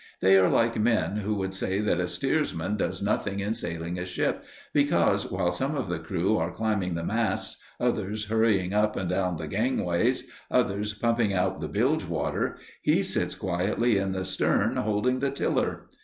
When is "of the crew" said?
5.75-6.39